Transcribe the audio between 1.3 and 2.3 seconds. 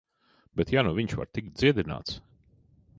tikt dziedināts...